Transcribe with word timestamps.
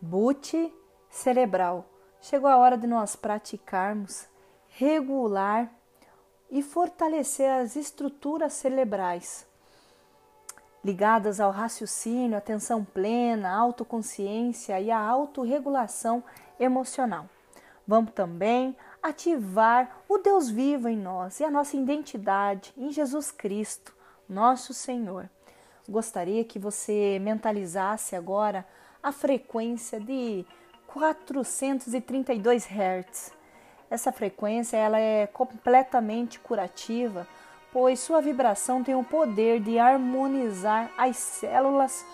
Bute 0.00 0.72
cerebral. 1.10 1.84
Chegou 2.20 2.48
a 2.48 2.56
hora 2.56 2.76
de 2.76 2.86
nós 2.86 3.16
praticarmos, 3.16 4.26
regular 4.68 5.72
e 6.50 6.62
fortalecer 6.62 7.50
as 7.50 7.76
estruturas 7.76 8.52
cerebrais 8.54 9.48
ligadas 10.84 11.40
ao 11.40 11.50
raciocínio, 11.50 12.38
atenção 12.38 12.84
plena, 12.84 13.54
autoconsciência 13.54 14.80
e 14.80 14.90
a 14.90 14.98
autorregulação 14.98 16.22
emocional. 16.58 17.26
Vamos 17.86 18.12
também 18.12 18.76
ativar 19.02 20.02
o 20.08 20.18
Deus 20.18 20.48
vivo 20.48 20.88
em 20.88 20.96
nós 20.96 21.40
e 21.40 21.44
a 21.44 21.50
nossa 21.50 21.76
identidade 21.76 22.72
em 22.76 22.90
Jesus 22.90 23.30
Cristo, 23.30 23.94
nosso 24.28 24.74
Senhor. 24.74 25.28
Gostaria 25.88 26.44
que 26.44 26.58
você 26.58 27.18
mentalizasse 27.18 28.14
agora 28.14 28.66
a 29.02 29.12
frequência 29.12 30.00
de 30.00 30.44
432 30.86 32.66
Hz. 32.66 33.32
Essa 33.90 34.12
frequência 34.12 34.76
ela 34.76 34.98
é 34.98 35.26
completamente 35.26 36.38
curativa, 36.38 37.26
pois 37.72 38.00
sua 38.00 38.20
vibração 38.20 38.82
tem 38.82 38.94
o 38.94 39.04
poder 39.04 39.60
de 39.60 39.78
harmonizar 39.78 40.90
as 40.96 41.16
células 41.16 42.04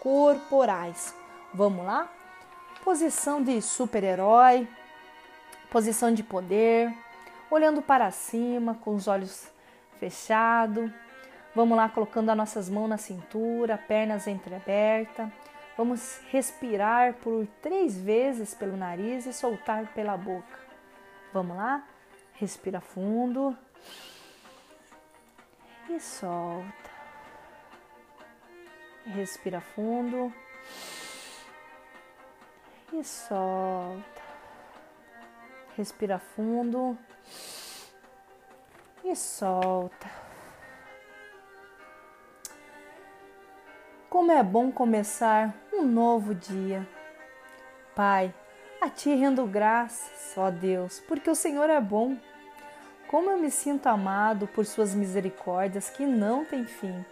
corporais. 0.00 1.14
Vamos 1.52 1.84
lá? 1.84 2.08
Posição 2.84 3.42
de 3.42 3.60
super-herói, 3.60 4.66
posição 5.70 6.12
de 6.12 6.22
poder, 6.22 6.94
olhando 7.50 7.82
para 7.82 8.10
cima 8.10 8.74
com 8.74 8.94
os 8.94 9.08
olhos 9.08 9.50
fechados. 9.98 10.90
Vamos 11.54 11.76
lá 11.76 11.88
colocando 11.88 12.30
as 12.30 12.36
nossas 12.36 12.70
mãos 12.70 12.88
na 12.88 12.96
cintura, 12.96 13.76
pernas 13.76 14.26
entreabertas. 14.26 15.28
Vamos 15.78 16.20
respirar 16.32 17.14
por 17.14 17.46
três 17.62 17.96
vezes 17.96 18.52
pelo 18.52 18.76
nariz 18.76 19.26
e 19.26 19.32
soltar 19.32 19.86
pela 19.94 20.16
boca. 20.16 20.58
Vamos 21.32 21.56
lá? 21.56 21.86
Respira 22.34 22.80
fundo 22.80 23.56
e 25.88 26.00
solta. 26.00 26.90
Respira 29.06 29.60
fundo 29.60 30.34
e 32.92 33.04
solta. 33.04 34.22
Respira 35.76 36.18
fundo 36.18 36.98
e 39.04 39.14
solta. 39.14 40.27
Como 44.08 44.32
é 44.32 44.42
bom 44.42 44.72
começar 44.72 45.54
um 45.72 45.84
novo 45.84 46.34
dia. 46.34 46.86
Pai, 47.94 48.34
a 48.80 48.88
Ti 48.88 49.14
rendo 49.14 49.46
graças, 49.46 50.36
ó 50.36 50.50
Deus, 50.50 51.00
porque 51.06 51.30
o 51.30 51.34
Senhor 51.34 51.68
é 51.70 51.80
bom. 51.80 52.16
Como 53.06 53.30
eu 53.30 53.38
me 53.38 53.50
sinto 53.50 53.86
amado 53.86 54.46
por 54.46 54.66
Suas 54.66 54.94
misericórdias 54.94 55.90
que 55.90 56.04
não 56.04 56.44
têm 56.44 56.64
fim, 56.64 57.04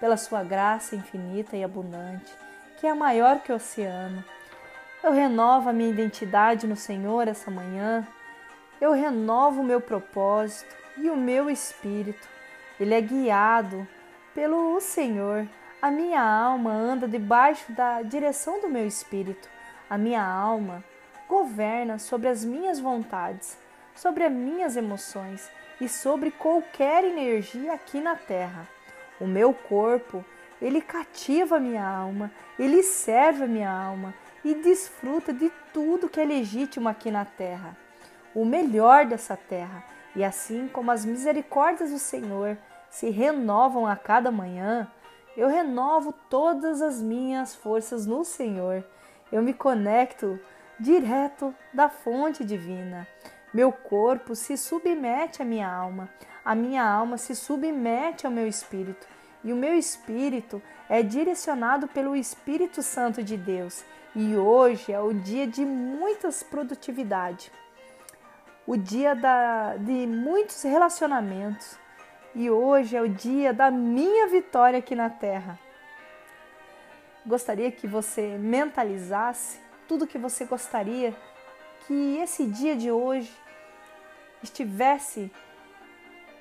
pela 0.00 0.16
Sua 0.16 0.42
graça 0.42 0.96
infinita 0.96 1.56
e 1.56 1.64
abundante, 1.64 2.32
que 2.78 2.86
é 2.86 2.94
maior 2.94 3.40
que 3.40 3.52
o 3.52 3.56
oceano 3.56 4.24
eu 5.02 5.10
renovo 5.10 5.68
a 5.68 5.72
minha 5.72 5.90
identidade 5.90 6.64
no 6.64 6.76
Senhor 6.76 7.26
essa 7.26 7.50
manhã. 7.50 8.06
Eu 8.80 8.92
renovo 8.92 9.60
o 9.60 9.64
meu 9.64 9.80
propósito 9.80 10.72
e 10.96 11.10
o 11.10 11.16
meu 11.16 11.50
espírito. 11.50 12.28
Ele 12.78 12.94
é 12.94 13.00
guiado 13.00 13.86
pelo 14.32 14.80
Senhor. 14.80 15.44
A 15.82 15.90
minha 15.90 16.22
alma 16.22 16.70
anda 16.70 17.08
debaixo 17.08 17.72
da 17.72 18.02
direção 18.02 18.60
do 18.60 18.68
meu 18.68 18.86
espírito. 18.86 19.48
A 19.90 19.98
minha 19.98 20.24
alma 20.24 20.84
governa 21.28 21.98
sobre 21.98 22.28
as 22.28 22.44
minhas 22.44 22.78
vontades, 22.78 23.58
sobre 23.92 24.22
as 24.22 24.30
minhas 24.32 24.76
emoções 24.76 25.50
e 25.80 25.88
sobre 25.88 26.30
qualquer 26.30 27.02
energia 27.02 27.72
aqui 27.72 28.00
na 28.00 28.14
terra. 28.14 28.68
O 29.20 29.26
meu 29.26 29.52
corpo, 29.52 30.24
ele 30.60 30.80
cativa 30.80 31.56
a 31.56 31.60
minha 31.60 31.84
alma, 31.84 32.30
ele 32.56 32.84
serve 32.84 33.42
a 33.42 33.48
minha 33.48 33.70
alma, 33.70 34.14
e 34.44 34.54
desfruta 34.54 35.32
de 35.32 35.50
tudo 35.72 36.08
que 36.08 36.20
é 36.20 36.24
legítimo 36.24 36.88
aqui 36.88 37.10
na 37.10 37.24
terra, 37.24 37.76
o 38.34 38.44
melhor 38.44 39.04
dessa 39.06 39.36
terra. 39.36 39.82
E 40.14 40.22
assim 40.22 40.68
como 40.68 40.92
as 40.92 41.04
misericórdias 41.04 41.90
do 41.90 41.98
Senhor 41.98 42.56
se 42.88 43.10
renovam 43.10 43.84
a 43.84 43.96
cada 43.96 44.30
manhã, 44.30 44.88
eu 45.36 45.48
renovo 45.48 46.12
todas 46.28 46.82
as 46.82 47.00
minhas 47.00 47.54
forças 47.54 48.06
no 48.06 48.24
Senhor. 48.24 48.84
Eu 49.30 49.42
me 49.42 49.54
conecto 49.54 50.38
direto 50.78 51.54
da 51.72 51.88
fonte 51.88 52.44
divina. 52.44 53.06
Meu 53.52 53.70
corpo 53.72 54.34
se 54.34 54.56
submete 54.56 55.42
à 55.42 55.44
minha 55.44 55.70
alma, 55.70 56.08
a 56.44 56.54
minha 56.54 56.84
alma 56.84 57.18
se 57.18 57.36
submete 57.36 58.26
ao 58.26 58.32
meu 58.32 58.46
espírito, 58.46 59.06
e 59.44 59.52
o 59.52 59.56
meu 59.56 59.74
espírito 59.74 60.62
é 60.88 61.02
direcionado 61.02 61.86
pelo 61.88 62.16
Espírito 62.16 62.82
Santo 62.82 63.22
de 63.22 63.36
Deus 63.36 63.84
e 64.14 64.36
hoje 64.36 64.92
é 64.92 65.00
o 65.00 65.12
dia 65.12 65.46
de 65.46 65.64
muitas 65.64 66.42
produtividade, 66.42 67.50
o 68.66 68.76
dia 68.76 69.14
da, 69.14 69.76
de 69.76 70.06
muitos 70.06 70.62
relacionamentos. 70.62 71.78
E 72.34 72.48
hoje 72.48 72.96
é 72.96 73.02
o 73.02 73.08
dia 73.08 73.52
da 73.52 73.70
minha 73.70 74.26
vitória 74.26 74.78
aqui 74.78 74.94
na 74.94 75.10
Terra. 75.10 75.58
Gostaria 77.26 77.70
que 77.70 77.86
você 77.86 78.38
mentalizasse 78.38 79.60
tudo 79.86 80.06
que 80.06 80.16
você 80.16 80.46
gostaria 80.46 81.14
que 81.86 82.16
esse 82.18 82.46
dia 82.46 82.74
de 82.74 82.90
hoje 82.90 83.30
estivesse 84.42 85.30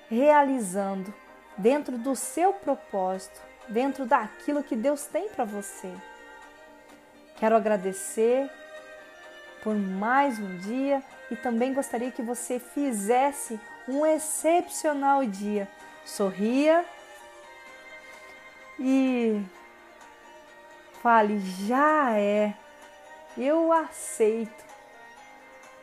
realizando 0.10 1.14
dentro 1.58 1.98
do 1.98 2.16
seu 2.16 2.54
propósito, 2.54 3.42
dentro 3.68 4.06
daquilo 4.06 4.64
que 4.64 4.76
Deus 4.76 5.06
tem 5.06 5.28
para 5.28 5.44
você. 5.44 5.94
Quero 7.36 7.56
agradecer 7.56 8.50
por 9.62 9.76
mais 9.76 10.40
um 10.40 10.58
dia 10.58 11.04
e 11.30 11.36
também 11.36 11.74
gostaria 11.74 12.12
que 12.12 12.22
você 12.22 12.60
fizesse 12.60 13.60
um 13.88 14.06
excepcional 14.06 15.26
dia. 15.26 15.68
Sorria 16.06 16.86
e 18.80 19.42
fale: 21.02 21.40
já 21.40 22.18
é, 22.18 22.54
eu 23.38 23.72
aceito 23.72 24.64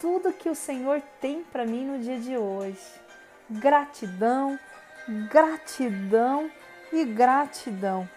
tudo 0.01 0.33
que 0.33 0.49
o 0.49 0.55
Senhor 0.55 1.03
tem 1.21 1.43
para 1.43 1.65
mim 1.65 1.85
no 1.85 1.99
dia 1.99 2.19
de 2.19 2.37
hoje. 2.37 2.81
Gratidão, 3.51 4.59
gratidão 5.31 6.51
e 6.93 7.05
gratidão. 7.05 8.09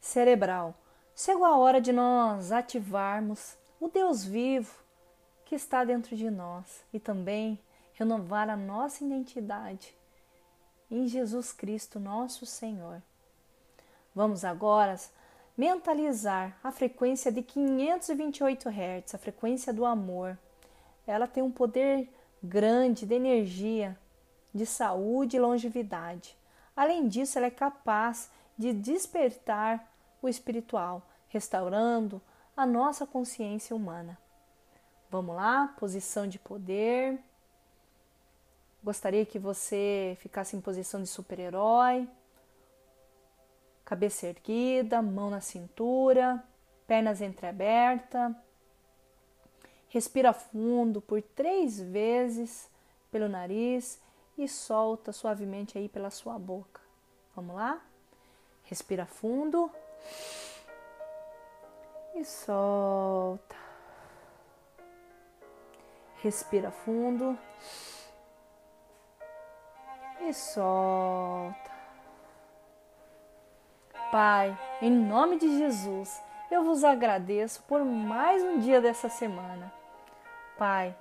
Cerebral. 0.00 0.74
Chegou 1.16 1.44
a 1.44 1.56
hora 1.56 1.80
de 1.80 1.92
nós 1.92 2.52
ativarmos 2.52 3.56
o 3.80 3.88
Deus 3.88 4.24
vivo 4.24 4.82
que 5.44 5.54
está 5.54 5.84
dentro 5.84 6.16
de 6.16 6.30
nós 6.30 6.84
e 6.92 6.98
também 6.98 7.58
renovar 7.94 8.48
a 8.50 8.56
nossa 8.56 9.04
identidade 9.04 9.94
em 10.90 11.06
Jesus 11.06 11.52
Cristo, 11.52 12.00
nosso 12.00 12.44
Senhor. 12.44 13.02
Vamos 14.14 14.44
agora 14.44 14.96
mentalizar 15.56 16.58
a 16.62 16.70
frequência 16.70 17.30
de 17.30 17.42
528 17.42 18.68
Hz, 18.68 19.14
a 19.14 19.18
frequência 19.18 19.72
do 19.72 19.84
amor. 19.84 20.38
Ela 21.06 21.26
tem 21.26 21.42
um 21.42 21.50
poder 21.50 22.08
grande 22.42 23.06
de 23.06 23.14
energia, 23.14 23.98
de 24.52 24.66
saúde 24.66 25.36
e 25.36 25.40
longevidade. 25.40 26.36
Além 26.76 27.08
disso, 27.08 27.38
ela 27.38 27.46
é 27.46 27.50
capaz 27.50 28.30
de 28.56 28.72
despertar 28.72 29.92
o 30.22 30.28
espiritual, 30.28 31.02
restaurando 31.28 32.20
a 32.56 32.64
nossa 32.64 33.06
consciência 33.06 33.74
humana. 33.74 34.18
Vamos 35.10 35.36
lá, 35.36 35.74
posição 35.78 36.26
de 36.26 36.38
poder. 36.38 37.18
Gostaria 38.82 39.24
que 39.24 39.38
você 39.38 40.16
ficasse 40.20 40.56
em 40.56 40.60
posição 40.60 41.02
de 41.02 41.08
super-herói, 41.08 42.08
cabeça 43.84 44.26
erguida, 44.26 45.00
mão 45.00 45.30
na 45.30 45.40
cintura, 45.40 46.42
pernas 46.86 47.20
entreabertas. 47.20 48.34
Respira 49.88 50.32
fundo 50.32 51.00
por 51.00 51.22
três 51.22 51.80
vezes 51.80 52.68
pelo 53.10 53.28
nariz 53.28 54.00
e 54.36 54.48
solta 54.48 55.12
suavemente 55.12 55.78
aí 55.78 55.88
pela 55.88 56.10
sua 56.10 56.38
boca. 56.38 56.80
Vamos 57.34 57.54
lá? 57.54 57.80
Respira 58.64 59.04
fundo 59.04 59.70
e 62.14 62.24
solta. 62.24 63.56
Respira 66.22 66.70
fundo 66.70 67.38
e 70.20 70.32
solta. 70.32 71.70
Pai, 74.10 74.56
em 74.80 74.90
nome 74.90 75.38
de 75.38 75.58
Jesus, 75.58 76.22
eu 76.50 76.64
vos 76.64 76.84
agradeço 76.84 77.62
por 77.64 77.84
mais 77.84 78.42
um 78.42 78.58
dia 78.60 78.80
dessa 78.80 79.08
semana. 79.08 79.72
Pai, 80.56 80.96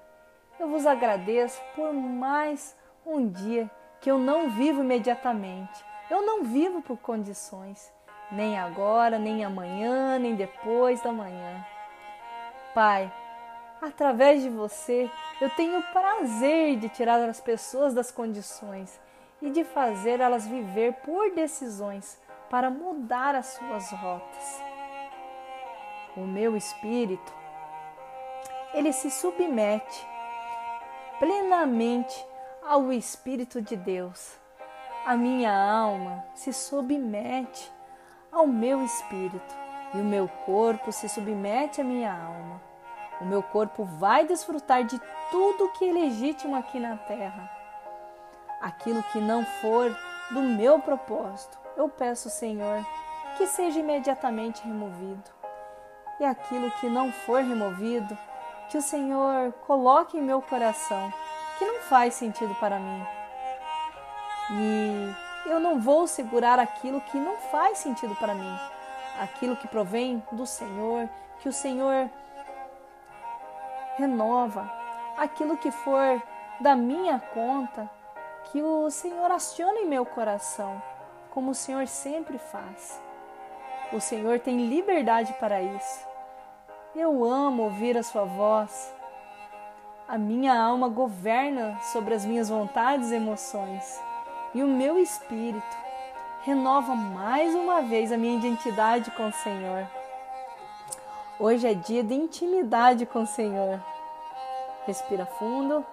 eu 0.59 0.67
vos 0.67 0.85
agradeço 0.85 1.61
por 1.75 1.93
mais 1.93 2.75
um 3.05 3.29
dia 3.29 3.71
que 4.01 4.11
eu 4.11 4.17
não 4.17 4.49
vivo 4.49 4.81
imediatamente. 4.81 5.92
Eu 6.09 6.21
não 6.21 6.43
vivo 6.43 6.81
por 6.81 6.97
condições, 6.97 7.91
nem 8.31 8.57
agora, 8.57 9.17
nem 9.17 9.43
amanhã, 9.43 10.19
nem 10.19 10.35
depois 10.35 11.01
da 11.01 11.11
manhã. 11.11 11.65
Pai, 12.73 13.11
através 13.81 14.41
de 14.41 14.49
você, 14.49 15.09
eu 15.39 15.49
tenho 15.51 15.79
o 15.79 15.83
prazer 15.93 16.77
de 16.77 16.89
tirar 16.89 17.19
as 17.27 17.39
pessoas 17.39 17.93
das 17.93 18.11
condições 18.11 18.99
e 19.41 19.49
de 19.49 19.63
fazer 19.63 20.19
elas 20.19 20.47
viver 20.47 20.93
por 21.05 21.31
decisões 21.31 22.19
para 22.49 22.69
mudar 22.69 23.35
as 23.35 23.47
suas 23.47 23.89
rotas. 23.91 24.61
O 26.15 26.21
meu 26.21 26.55
espírito, 26.55 27.33
ele 28.73 28.93
se 28.93 29.09
submete 29.09 30.07
plenamente 31.19 32.25
ao 32.61 32.91
Espírito 32.91 33.61
de 33.61 33.75
Deus. 33.75 34.42
A 35.05 35.17
minha 35.17 35.51
alma 35.53 36.23
se 36.33 36.53
submete 36.53 37.69
ao 38.31 38.47
meu 38.47 38.85
espírito 38.85 39.53
e 39.93 39.97
o 39.97 40.03
meu 40.03 40.29
corpo 40.45 40.93
se 40.93 41.09
submete 41.09 41.81
à 41.81 41.83
minha 41.83 42.13
alma. 42.13 42.61
O 43.19 43.25
meu 43.25 43.43
corpo 43.43 43.83
vai 43.83 44.25
desfrutar 44.25 44.85
de 44.85 44.97
tudo 45.29 45.73
que 45.73 45.89
é 45.89 45.91
legítimo 45.91 46.55
aqui 46.55 46.79
na 46.79 46.95
terra. 46.95 47.51
Aquilo 48.61 49.03
que 49.11 49.19
não 49.19 49.43
for 49.43 49.93
do 50.31 50.41
meu 50.41 50.79
propósito, 50.79 51.59
eu 51.75 51.89
peço, 51.89 52.29
Senhor, 52.29 52.85
que 53.37 53.45
seja 53.45 53.81
imediatamente 53.81 54.63
removido. 54.63 55.29
E 56.17 56.23
aquilo 56.23 56.71
que 56.79 56.87
não 56.87 57.11
for 57.11 57.43
removido, 57.43 58.17
que 58.69 58.77
o 58.77 58.81
Senhor 58.81 59.51
coloque 59.67 60.17
em 60.17 60.21
meu 60.21 60.41
coração, 60.41 61.11
que 61.59 61.65
não 61.65 61.81
faz 61.81 62.13
sentido 62.13 62.55
para 62.55 62.79
mim. 62.79 63.22
E 64.51 65.49
eu 65.49 65.59
não 65.59 65.79
vou 65.79 66.07
segurar 66.07 66.59
aquilo 66.59 67.01
que 67.01 67.17
não 67.17 67.37
faz 67.51 67.79
sentido 67.79 68.15
para 68.15 68.33
mim, 68.33 68.59
aquilo 69.19 69.55
que 69.55 69.67
provém 69.67 70.23
do 70.31 70.45
Senhor, 70.45 71.09
que 71.39 71.49
o 71.49 71.53
Senhor 71.53 72.09
renova, 73.97 74.71
aquilo 75.17 75.57
que 75.57 75.71
for 75.71 76.21
da 76.59 76.75
minha 76.75 77.19
conta, 77.33 77.89
que 78.45 78.61
o 78.61 78.89
Senhor 78.89 79.31
acione 79.31 79.79
em 79.79 79.87
meu 79.87 80.05
coração 80.05 80.81
como 81.33 81.49
o 81.49 81.55
Senhor 81.55 81.87
sempre 81.87 82.37
faz. 82.37 83.01
O 83.91 83.99
Senhor 83.99 84.39
tem 84.39 84.67
liberdade 84.67 85.33
para 85.39 85.61
isso. 85.63 86.07
Eu 86.95 87.23
amo 87.25 87.63
ouvir 87.63 87.97
a 87.97 88.03
Sua 88.03 88.23
voz. 88.23 88.93
A 90.07 90.15
minha 90.15 90.55
alma 90.55 90.87
governa 90.87 91.79
sobre 91.81 92.13
as 92.13 92.23
minhas 92.23 92.49
vontades 92.49 93.09
e 93.09 93.15
emoções, 93.15 93.99
e 94.53 94.63
o 94.63 94.67
meu 94.67 94.99
espírito 94.99 95.77
renova 96.41 96.95
mais 96.95 97.53
uma 97.55 97.81
vez 97.81 98.11
a 98.11 98.17
minha 98.17 98.37
identidade 98.37 99.11
com 99.11 99.27
o 99.27 99.33
Senhor. 99.33 99.87
Hoje 101.39 101.67
é 101.67 101.73
dia 101.73 102.03
de 102.03 102.13
intimidade 102.13 103.05
com 103.05 103.23
o 103.23 103.27
Senhor. 103.27 103.79
Respira 104.85 105.25
fundo 105.25 105.85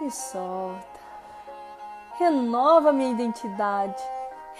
e 0.00 0.10
solta 0.10 0.94
renova 2.18 2.92
minha 2.92 3.10
identidade, 3.10 4.02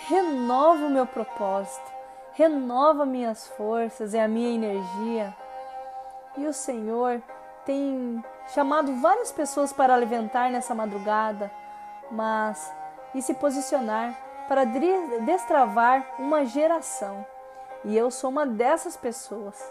renova 0.09 0.87
o 0.87 0.91
meu 0.91 1.07
propósito, 1.07 1.93
renova 2.33 3.07
minhas 3.07 3.47
forças 3.49 4.13
e 4.13 4.19
a 4.19 4.27
minha 4.27 4.55
energia. 4.55 5.35
E 6.37 6.47
o 6.47 6.53
Senhor 6.53 7.23
tem 7.65 8.25
chamado 8.49 8.95
várias 9.01 9.33
pessoas 9.33 9.73
para 9.73 9.97
levantar 9.97 10.51
nessa 10.51 10.75
madrugada, 10.75 11.51
mas 12.11 12.73
e 13.15 13.23
se 13.23 13.35
posicionar 13.35 14.19
para 14.49 14.65
destravar 14.65 16.07
uma 16.19 16.45
geração. 16.45 17.25
E 17.85 17.97
eu 17.97 18.11
sou 18.11 18.31
uma 18.31 18.47
dessas 18.47 18.97
pessoas. 18.97 19.63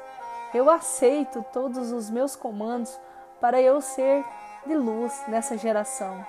Eu 0.53 0.69
aceito 0.69 1.45
todos 1.51 1.91
os 1.91 2.09
meus 2.09 2.35
comandos 2.35 2.99
para 3.39 3.61
eu 3.61 3.81
ser 3.81 4.23
de 4.65 4.75
luz 4.75 5.23
nessa 5.27 5.57
geração. 5.57 6.25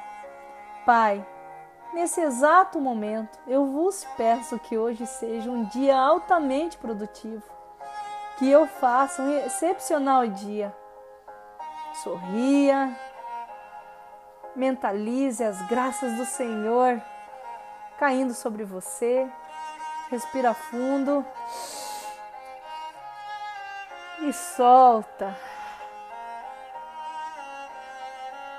Pai, 0.84 1.24
Nesse 1.94 2.20
exato 2.20 2.80
momento, 2.80 3.38
eu 3.46 3.66
vos 3.66 4.04
peço 4.16 4.58
que 4.58 4.76
hoje 4.76 5.06
seja 5.06 5.48
um 5.48 5.62
dia 5.66 5.96
altamente 5.96 6.76
produtivo, 6.76 7.44
que 8.36 8.50
eu 8.50 8.66
faça 8.66 9.22
um 9.22 9.38
excepcional 9.46 10.26
dia. 10.26 10.74
Sorria, 12.02 12.94
mentalize 14.56 15.42
as 15.42 15.60
graças 15.68 16.12
do 16.16 16.24
Senhor 16.24 17.00
caindo 17.98 18.34
sobre 18.34 18.64
você. 18.64 19.30
Respira 20.10 20.52
fundo 20.52 21.24
e 24.20 24.32
solta. 24.32 25.36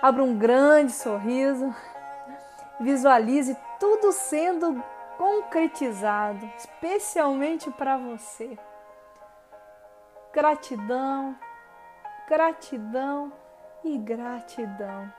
Abra 0.01 0.23
um 0.23 0.37
grande 0.37 0.91
sorriso. 0.91 1.73
Visualize 2.79 3.57
tudo 3.79 4.11
sendo 4.11 4.83
concretizado, 5.17 6.45
especialmente 6.57 7.71
para 7.71 7.97
você. 7.97 8.57
Gratidão, 10.33 11.35
gratidão 12.27 13.31
e 13.83 13.97
gratidão. 13.97 15.11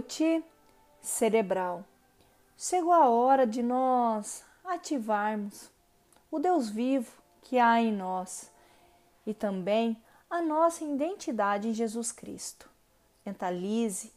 Boot 0.00 0.42
cerebral. 1.02 1.84
Chegou 2.56 2.92
a 2.92 3.08
hora 3.08 3.46
de 3.46 3.62
nós 3.62 4.42
ativarmos 4.64 5.70
o 6.30 6.38
Deus 6.38 6.70
vivo 6.70 7.10
que 7.42 7.58
há 7.58 7.80
em 7.82 7.92
nós 7.92 8.50
e 9.26 9.34
também 9.34 10.00
a 10.30 10.40
nossa 10.40 10.84
identidade 10.84 11.68
em 11.68 11.74
Jesus 11.74 12.12
Cristo. 12.12 12.68
Mentalize 13.26 14.12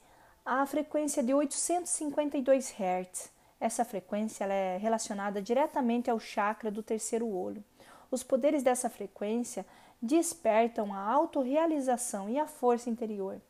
a 0.45 0.65
frequência 0.65 1.21
de 1.21 1.33
852 1.33 2.73
Hz. 2.79 3.31
Essa 3.59 3.83
frequência 3.83 4.45
é 4.45 4.77
relacionada 4.77 5.41
diretamente 5.41 6.09
ao 6.09 6.19
chakra 6.19 6.71
do 6.71 6.81
terceiro 6.83 7.27
olho. 7.27 7.63
Os 8.09 8.23
poderes 8.23 8.63
dessa 8.63 8.89
frequência 8.89 9.65
despertam 10.01 10.93
a 10.93 10.99
autorrealização 10.99 12.29
e 12.29 12.39
a 12.39 12.47
força 12.47 12.89
interior 12.89 13.41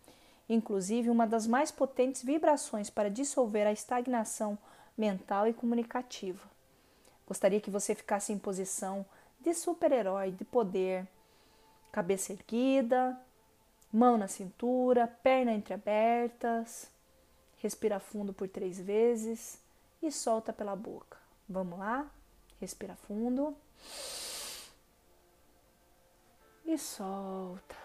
inclusive 0.47 1.09
uma 1.09 1.25
das 1.25 1.47
mais 1.47 1.71
potentes 1.71 2.23
vibrações 2.23 2.89
para 2.89 3.09
dissolver 3.09 3.65
a 3.65 3.71
estagnação 3.71 4.57
mental 4.97 5.47
e 5.47 5.53
comunicativa. 5.53 6.47
Gostaria 7.27 7.61
que 7.61 7.71
você 7.71 7.95
ficasse 7.95 8.31
em 8.31 8.37
posição 8.37 9.05
de 9.39 9.53
super-herói, 9.53 10.31
de 10.31 10.45
poder, 10.45 11.07
cabeça 11.91 12.33
erguida, 12.33 13.19
mão 13.91 14.17
na 14.17 14.27
cintura, 14.27 15.07
perna 15.07 15.53
entreabertas. 15.53 16.89
Respira 17.57 17.99
fundo 17.99 18.33
por 18.33 18.47
três 18.49 18.79
vezes 18.79 19.59
e 20.01 20.11
solta 20.11 20.51
pela 20.51 20.75
boca. 20.75 21.17
Vamos 21.47 21.79
lá? 21.79 22.05
Respira 22.59 22.95
fundo 22.95 23.55
e 26.65 26.77
solta. 26.77 27.82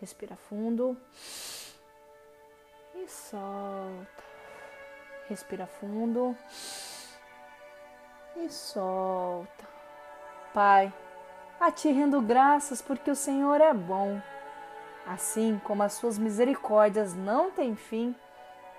Respira 0.00 0.34
fundo 0.34 0.96
e 2.94 3.06
solta. 3.06 4.24
Respira 5.28 5.66
fundo 5.66 6.34
e 8.34 8.48
solta. 8.48 9.68
Pai, 10.54 10.90
a 11.60 11.70
Ti 11.70 11.92
rendo 11.92 12.22
graças 12.22 12.80
porque 12.80 13.10
o 13.10 13.14
Senhor 13.14 13.60
é 13.60 13.74
bom. 13.74 14.20
Assim 15.06 15.60
como 15.64 15.82
as 15.82 15.92
Suas 15.92 16.16
misericórdias 16.16 17.14
não 17.14 17.50
têm 17.50 17.76
fim, 17.76 18.16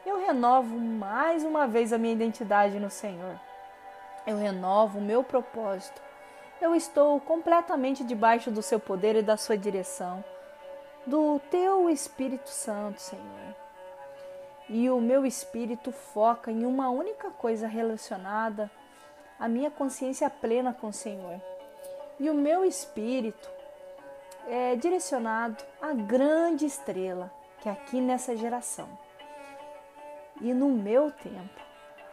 eu 0.04 0.25
renovo 0.25 0.75
mais 0.80 1.44
uma 1.44 1.68
vez 1.68 1.94
a 1.94 2.00
minha 2.00 2.13
identidade 2.13 2.80
no 2.80 2.90
Senhor. 2.90 3.40
Eu 4.25 4.38
renovo 4.38 4.98
o 4.98 5.04
meu 5.04 5.24
propósito. 5.24 6.01
Eu 6.60 6.75
estou 6.75 7.20
completamente 7.20 8.04
debaixo 8.04 8.50
do 8.50 8.63
Seu 8.63 8.80
poder 8.80 9.16
e 9.16 9.22
da 9.22 9.38
Sua 9.38 9.58
direção, 9.58 10.24
do 11.05 11.39
Teu 11.50 11.89
Espírito 11.89 12.50
Santo, 12.50 13.01
Senhor. 13.01 13.55
E 14.70 14.89
o 14.89 15.01
meu 15.01 15.25
espírito 15.25 15.91
foca 15.91 16.51
em 16.51 16.65
uma 16.65 16.89
única 16.89 17.29
coisa 17.31 17.67
relacionada 17.67 18.72
à 19.39 19.48
minha 19.48 19.70
consciência 19.70 20.29
plena 20.29 20.74
com 20.74 20.88
o 20.88 20.93
Senhor 20.93 21.41
e 22.22 22.29
o 22.29 22.36
meu 22.36 22.63
espírito 22.63 23.50
é 24.48 24.75
direcionado 24.75 25.58
à 25.81 25.91
grande 25.91 26.67
estrela 26.67 27.31
que 27.60 27.67
é 27.67 27.72
aqui 27.72 28.00
nessa 28.00 28.38
geração. 28.38 28.88
E 30.39 30.53
no 30.53 30.70
meu 30.70 31.12
tempo, 31.12 31.62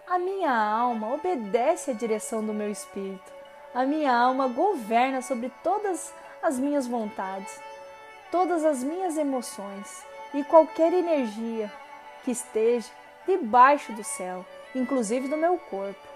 a 0.06 0.18
minha 0.18 0.50
alma 0.50 1.12
obedece 1.12 1.90
à 1.90 1.94
direção 1.94 2.42
do 2.42 2.54
meu 2.54 2.70
espírito. 2.70 3.30
A 3.74 3.84
minha 3.84 4.16
alma 4.16 4.48
governa 4.48 5.20
sobre 5.20 5.52
todas 5.62 6.14
as 6.42 6.58
minhas 6.58 6.86
vontades, 6.86 7.60
todas 8.30 8.64
as 8.64 8.82
minhas 8.82 9.16
emoções 9.16 10.04
e 10.34 10.44
qualquer 10.44 10.92
energia 10.92 11.72
que 12.24 12.30
esteja 12.30 12.90
debaixo 13.26 13.92
do 13.92 14.04
céu, 14.04 14.44
inclusive 14.74 15.28
do 15.28 15.36
meu 15.36 15.58
corpo. 15.58 16.06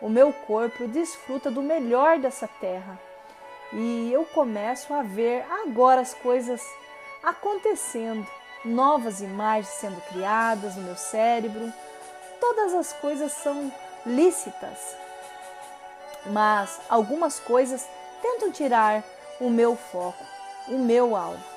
O 0.00 0.08
meu 0.08 0.32
corpo 0.32 0.86
desfruta 0.86 1.50
do 1.50 1.62
melhor 1.62 2.18
dessa 2.18 2.48
terra 2.60 2.98
e 3.72 4.12
eu 4.12 4.24
começo 4.26 4.92
a 4.92 5.02
ver 5.02 5.44
agora 5.64 6.00
as 6.00 6.14
coisas 6.14 6.62
acontecendo, 7.22 8.26
novas 8.64 9.20
imagens 9.20 9.74
sendo 9.74 10.00
criadas 10.02 10.76
no 10.76 10.82
meu 10.82 10.96
cérebro. 10.96 11.72
Todas 12.40 12.74
as 12.74 12.92
coisas 12.92 13.32
são 13.32 13.72
lícitas, 14.04 14.96
mas 16.26 16.80
algumas 16.88 17.40
coisas 17.40 17.88
tentam 18.20 18.52
tirar 18.52 19.02
o 19.40 19.48
meu 19.48 19.74
foco, 19.74 20.24
o 20.68 20.78
meu 20.78 21.16
alvo. 21.16 21.53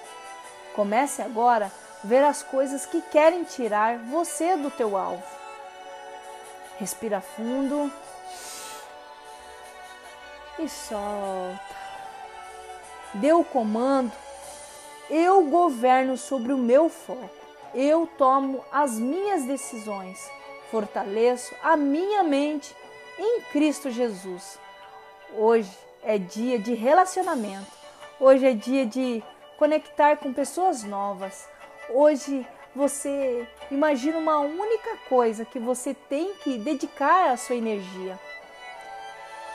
Comece 0.77 1.23
agora 1.23 1.71
a 2.03 2.07
ver 2.07 2.23
as 2.23 2.43
coisas 2.43 2.85
que 2.85 3.01
querem 3.01 3.43
tirar 3.43 3.97
você 3.97 4.55
do 4.55 4.69
teu 4.69 4.95
alvo. 4.95 5.23
Respira 6.77 7.19
fundo 7.19 7.91
e 10.59 10.69
solta. 10.69 11.59
Dê 13.15 13.33
o 13.33 13.43
comando, 13.43 14.11
eu 15.09 15.45
governo 15.45 16.15
sobre 16.15 16.53
o 16.53 16.57
meu 16.59 16.89
foco, 16.89 17.27
eu 17.73 18.05
tomo 18.15 18.63
as 18.71 18.99
minhas 18.99 19.45
decisões, 19.45 20.29
fortaleço 20.69 21.55
a 21.63 21.75
minha 21.75 22.21
mente 22.21 22.75
em 23.17 23.41
Cristo 23.51 23.89
Jesus. 23.89 24.59
Hoje 25.35 25.75
é 26.03 26.19
dia 26.19 26.59
de 26.59 26.75
relacionamento, 26.75 27.71
hoje 28.19 28.45
é 28.45 28.53
dia 28.53 28.85
de 28.85 29.23
conectar 29.57 30.17
com 30.17 30.31
pessoas 30.31 30.83
novas. 30.83 31.47
Hoje 31.89 32.47
você 32.75 33.47
imagina 33.71 34.17
uma 34.17 34.39
única 34.39 34.97
coisa 35.09 35.43
que 35.43 35.59
você 35.59 35.93
tem 35.93 36.35
que 36.35 36.57
dedicar 36.57 37.31
a 37.31 37.37
sua 37.37 37.55
energia. 37.55 38.19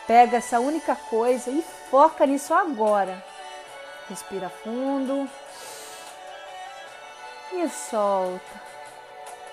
Pega 0.06 0.38
essa 0.38 0.58
única 0.58 0.96
coisa 0.96 1.50
e 1.50 1.64
foca 1.88 2.26
nisso 2.26 2.52
agora. 2.52 3.24
Respira 4.08 4.50
fundo 4.50 5.30
e 7.52 7.68
solta. 7.68 8.72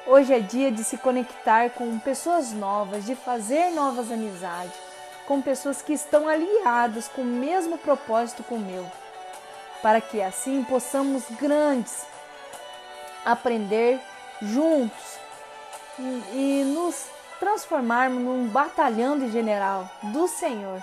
Hoje 0.08 0.34
é 0.34 0.40
dia 0.40 0.72
de 0.72 0.84
se 0.84 0.98
conectar 0.98 1.70
com 1.70 2.00
pessoas 2.00 2.52
novas, 2.52 3.06
de 3.06 3.16
fazer 3.16 3.70
novas 3.70 4.12
amizades, 4.12 4.74
com 5.28 5.40
pessoas 5.40 5.84
que 5.84 5.94
estão 5.94 6.28
aliadas 6.28 7.08
com 7.08 7.22
o 7.22 7.26
mesmo 7.26 7.78
propósito 7.78 8.44
com 8.44 8.56
o 8.56 8.60
meu, 8.60 8.90
para 9.82 10.02
que 10.02 10.22
assim 10.22 10.64
possamos 10.64 11.24
grandes 11.40 12.06
aprender 13.26 14.00
juntos 14.42 15.18
e, 15.98 16.02
e 16.34 16.64
nos 16.66 17.08
transformarmos 17.40 18.22
num 18.22 18.48
batalhão 18.48 19.18
de 19.18 19.32
general 19.32 19.90
do 20.04 20.28
Senhor. 20.28 20.82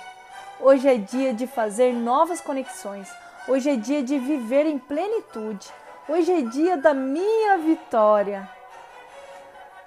Hoje 0.59 0.89
é 0.89 0.97
dia 0.97 1.35
de 1.35 1.47
fazer 1.47 1.93
novas 1.93 2.41
conexões 2.41 3.09
Hoje 3.49 3.71
é 3.71 3.77
dia 3.77 4.03
de 4.03 4.19
viver 4.19 4.67
em 4.67 4.77
plenitude. 4.77 5.69
Hoje 6.09 6.33
é 6.33 6.43
dia 6.43 6.77
da 6.77 6.93
minha 6.93 7.57
vitória. 7.59 8.51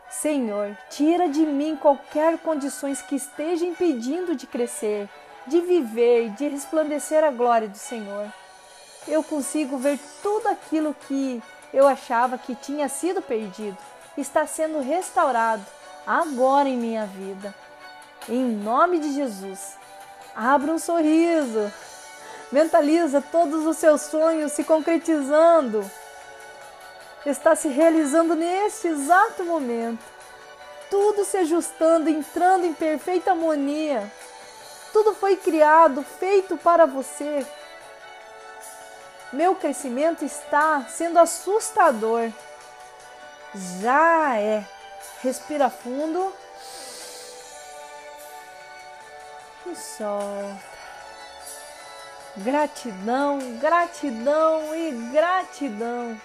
Senhor, 0.09 0.77
tira 0.89 1.27
de 1.27 1.41
mim 1.41 1.75
qualquer 1.75 2.37
condições 2.37 3.01
que 3.01 3.15
esteja 3.15 3.65
impedindo 3.65 4.33
de 4.33 4.47
crescer, 4.47 5.09
de 5.45 5.59
viver, 5.59 6.29
de 6.29 6.47
resplandecer 6.47 7.21
a 7.21 7.31
glória 7.31 7.67
do 7.67 7.77
Senhor. 7.77 8.31
Eu 9.07 9.23
consigo 9.23 9.77
ver 9.77 9.99
tudo 10.21 10.47
aquilo 10.47 10.95
que 11.07 11.41
eu 11.73 11.87
achava 11.87 12.37
que 12.37 12.55
tinha 12.55 12.89
sido 12.89 13.21
perdido, 13.21 13.77
está 14.17 14.45
sendo 14.45 14.79
restaurado 14.79 15.65
agora 16.05 16.67
em 16.67 16.77
minha 16.77 17.05
vida. 17.05 17.53
Em 18.27 18.43
nome 18.43 18.99
de 18.99 19.13
Jesus, 19.13 19.77
abra 20.35 20.71
um 20.71 20.79
sorriso. 20.79 21.71
Mentaliza 22.51 23.21
todos 23.21 23.65
os 23.65 23.77
seus 23.77 24.01
sonhos 24.01 24.51
se 24.51 24.63
concretizando. 24.63 25.89
Está 27.25 27.55
se 27.55 27.67
realizando 27.67 28.35
neste 28.35 28.87
exato 28.87 29.43
momento. 29.43 30.03
Tudo 30.89 31.23
se 31.23 31.37
ajustando, 31.37 32.09
entrando 32.09 32.65
em 32.65 32.73
perfeita 32.73 33.31
harmonia. 33.31 34.11
Tudo 34.91 35.13
foi 35.13 35.35
criado, 35.35 36.03
feito 36.03 36.57
para 36.57 36.87
você. 36.87 37.45
Meu 39.31 39.55
crescimento 39.55 40.25
está 40.25 40.85
sendo 40.89 41.19
assustador. 41.19 42.31
Já 43.81 44.35
é. 44.37 44.65
Respira 45.21 45.69
fundo. 45.69 46.33
E 49.65 49.75
solta. 49.75 50.69
Gratidão, 52.37 53.39
gratidão 53.59 54.75
e 54.75 54.91
gratidão. 55.11 56.19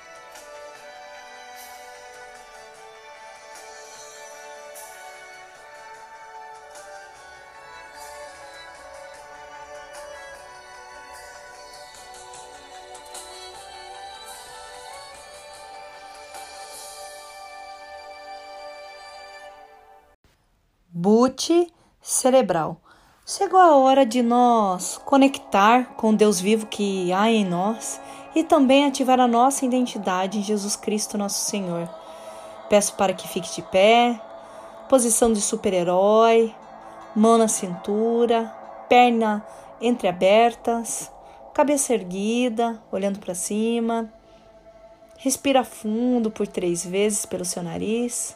Boot 21.05 21.71
cerebral. 22.01 22.79
Chegou 23.27 23.61
a 23.61 23.77
hora 23.77 24.07
de 24.07 24.23
nós 24.23 24.99
conectar 25.05 25.97
com 25.97 26.15
Deus 26.15 26.41
vivo 26.41 26.65
que 26.65 27.13
há 27.13 27.31
em 27.31 27.45
nós 27.45 28.01
e 28.35 28.43
também 28.43 28.87
ativar 28.87 29.21
a 29.21 29.29
nossa 29.29 29.67
identidade 29.67 30.39
em 30.39 30.43
Jesus 30.43 30.77
Cristo, 30.77 31.19
nosso 31.19 31.45
Senhor. 31.45 31.87
Peço 32.71 32.95
para 32.95 33.13
que 33.13 33.29
fique 33.29 33.55
de 33.55 33.61
pé, 33.61 34.19
posição 34.89 35.31
de 35.31 35.43
super-herói, 35.43 36.55
mão 37.15 37.37
na 37.37 37.49
cintura, 37.49 38.51
perna 38.89 39.45
entreabertas, 39.83 41.13
cabeça 41.53 41.93
erguida, 41.93 42.83
olhando 42.91 43.19
para 43.19 43.35
cima. 43.35 44.11
Respira 45.19 45.65
fundo 45.65 46.31
por 46.31 46.47
três 46.47 46.83
vezes 46.83 47.27
pelo 47.27 47.45
seu 47.45 47.63
nariz 47.63 48.35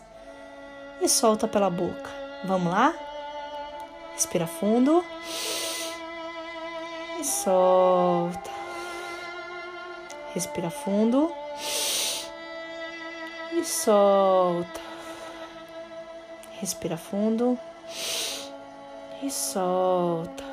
e 1.00 1.08
solta 1.08 1.48
pela 1.48 1.70
boca. 1.70 2.17
Vamos 2.44 2.72
lá? 2.72 2.94
Respira 4.14 4.46
fundo 4.46 5.04
e 7.20 7.24
solta. 7.24 8.50
Respira 10.34 10.70
fundo 10.70 11.32
e 13.52 13.64
solta. 13.64 14.80
Respira 16.60 16.96
fundo 16.96 17.58
e 19.22 19.30
solta. 19.30 20.44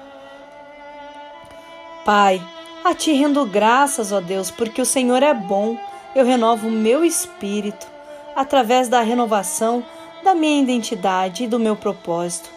Pai, 2.03 2.41
a 2.83 2.93
ti 2.93 3.13
rendo 3.13 3.45
graças, 3.45 4.11
ó 4.11 4.21
Deus, 4.21 4.51
porque 4.51 4.81
o 4.81 4.85
Senhor 4.85 5.23
é 5.23 5.33
bom. 5.33 5.77
Eu 6.15 6.25
renovo 6.25 6.67
o 6.67 6.71
meu 6.71 7.03
espírito 7.03 7.87
através 8.35 8.87
da 8.87 9.01
renovação 9.01 9.83
da 10.25 10.35
minha 10.35 10.61
identidade 10.61 11.43
e 11.43 11.47
do 11.47 11.59
meu 11.59 11.75
propósito. 11.75 12.49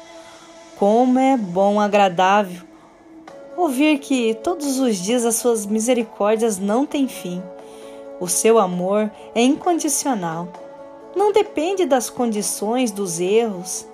Como 0.79 1.19
é 1.19 1.37
bom, 1.37 1.79
agradável 1.79 2.63
ouvir 3.55 3.99
que 3.99 4.35
todos 4.35 4.79
os 4.79 4.97
dias 4.97 5.27
as 5.27 5.35
suas 5.37 5.67
misericórdias 5.67 6.59
não 6.59 6.87
têm 6.87 7.07
fim. 7.07 7.43
O 8.19 8.27
seu 8.27 8.59
amor 8.59 9.11
é 9.35 9.43
incondicional. 9.43 10.49
Não 11.15 11.31
depende 11.31 11.85
das 11.85 12.09
condições, 12.09 12.91
dos 12.91 13.21
erros. 13.21 13.87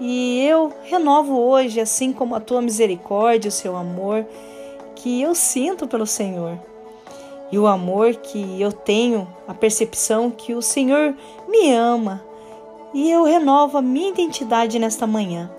E 0.00 0.42
eu 0.44 0.72
renovo 0.84 1.38
hoje, 1.38 1.80
assim 1.80 2.12
como 2.12 2.34
a 2.34 2.40
tua 2.40 2.60
misericórdia, 2.60 3.48
o 3.48 3.52
seu 3.52 3.76
amor, 3.76 4.26
que 4.96 5.22
eu 5.22 5.34
sinto 5.34 5.86
pelo 5.86 6.06
Senhor. 6.06 6.58
E 7.52 7.58
o 7.58 7.66
amor 7.66 8.14
que 8.16 8.60
eu 8.60 8.72
tenho, 8.72 9.28
a 9.46 9.54
percepção 9.54 10.30
que 10.30 10.54
o 10.54 10.62
Senhor 10.62 11.14
me 11.48 11.72
ama. 11.72 12.29
E 12.92 13.10
eu 13.10 13.24
renovo 13.24 13.78
a 13.78 13.82
minha 13.82 14.10
identidade 14.10 14.78
nesta 14.78 15.06
manhã. 15.06 15.50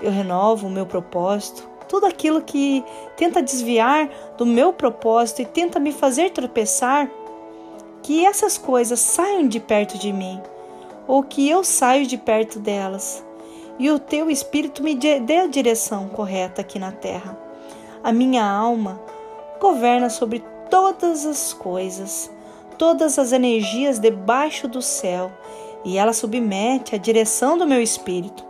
Eu 0.00 0.10
renovo 0.10 0.66
o 0.66 0.70
meu 0.70 0.84
propósito, 0.84 1.68
tudo 1.88 2.06
aquilo 2.06 2.42
que 2.42 2.84
tenta 3.16 3.42
desviar 3.42 4.08
do 4.36 4.44
meu 4.44 4.72
propósito 4.72 5.42
e 5.42 5.46
tenta 5.46 5.78
me 5.78 5.92
fazer 5.92 6.30
tropeçar, 6.30 7.08
que 8.02 8.26
essas 8.26 8.58
coisas 8.58 8.98
saiam 9.00 9.46
de 9.46 9.60
perto 9.60 9.96
de 9.96 10.12
mim, 10.12 10.40
ou 11.06 11.22
que 11.22 11.48
eu 11.48 11.62
saio 11.62 12.06
de 12.06 12.18
perto 12.18 12.58
delas, 12.58 13.24
e 13.78 13.90
o 13.90 13.98
teu 13.98 14.28
Espírito 14.28 14.82
me 14.82 14.94
dê 14.94 15.36
a 15.36 15.46
direção 15.46 16.08
correta 16.08 16.60
aqui 16.60 16.78
na 16.78 16.92
terra. 16.92 17.38
A 18.02 18.12
minha 18.12 18.44
alma 18.44 19.00
governa 19.60 20.10
sobre 20.10 20.44
todas 20.68 21.24
as 21.24 21.52
coisas, 21.52 22.30
todas 22.76 23.18
as 23.18 23.32
energias 23.32 23.98
debaixo 23.98 24.68
do 24.68 24.82
céu, 24.82 25.30
e 25.84 25.98
ela 25.98 26.12
submete 26.12 26.94
a 26.94 26.98
direção 26.98 27.58
do 27.58 27.66
meu 27.66 27.80
espírito. 27.80 28.44